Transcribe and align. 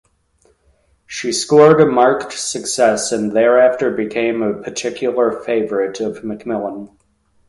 She 1.05 1.31
scored 1.31 1.79
a 1.79 1.85
marked 1.85 2.33
success 2.33 3.11
and 3.11 3.33
thereafter 3.33 3.91
became 3.91 4.41
a 4.41 4.59
particular 4.59 5.31
favorite 5.31 5.99
of 5.99 6.23
MacMillan. 6.23 6.89